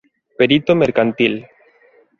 Perito 0.37 0.73
mercantil. 0.73 1.45